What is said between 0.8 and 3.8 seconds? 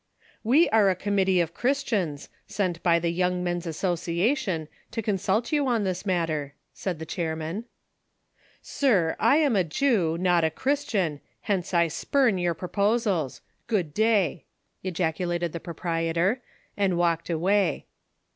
a committee of Christians, sent by the Young Men's